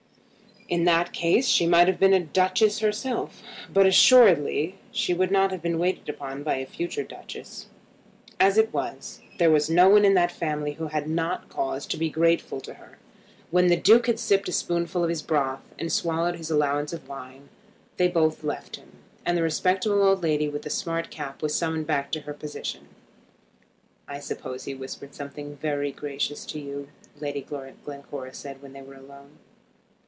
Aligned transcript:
In 0.67 0.85
that 0.85 1.11
case 1.11 1.47
she 1.49 1.67
might 1.67 1.89
have 1.89 1.99
been 1.99 2.13
a 2.13 2.19
duchess 2.21 2.79
herself, 2.79 3.43
but 3.73 3.85
assuredly 3.85 4.77
she 4.89 5.13
would 5.13 5.29
not 5.29 5.51
have 5.51 5.61
been 5.61 5.79
waited 5.79 6.07
upon 6.07 6.43
by 6.43 6.55
a 6.55 6.65
future 6.65 7.03
duchess. 7.03 7.65
As 8.39 8.57
it 8.57 8.71
was, 8.73 9.19
there 9.37 9.51
was 9.51 9.69
no 9.69 9.89
one 9.89 10.05
in 10.05 10.13
that 10.13 10.31
family 10.31 10.75
who 10.75 10.87
had 10.87 11.09
not 11.09 11.49
cause 11.49 11.85
to 11.87 11.97
be 11.97 12.09
grateful 12.09 12.61
to 12.61 12.75
her. 12.75 12.97
When 13.49 13.67
the 13.67 13.75
Duke 13.75 14.07
had 14.07 14.17
sipped 14.17 14.47
a 14.47 14.53
spoonful 14.53 15.03
of 15.03 15.09
his 15.09 15.21
broth, 15.21 15.59
and 15.77 15.91
swallowed 15.91 16.37
his 16.37 16.49
allowance 16.49 16.93
of 16.93 17.05
wine, 17.05 17.49
they 17.97 18.07
both 18.07 18.41
left 18.41 18.77
him, 18.77 18.93
and 19.25 19.37
the 19.37 19.43
respectable 19.43 20.01
old 20.01 20.23
lady 20.23 20.47
with 20.47 20.61
the 20.61 20.69
smart 20.69 21.09
cap 21.11 21.41
was 21.41 21.53
summoned 21.53 21.85
back 21.85 22.13
to 22.13 22.21
her 22.21 22.33
position. 22.33 22.87
"I 24.07 24.19
suppose 24.21 24.63
he 24.63 24.73
whispered 24.73 25.15
something 25.15 25.57
very 25.57 25.91
gracious 25.91 26.45
to 26.45 26.59
you," 26.61 26.87
Lady 27.19 27.41
Glencora 27.41 28.33
said 28.33 28.61
when 28.61 28.71
they 28.71 28.81
were 28.81 28.95
alone. 28.95 29.31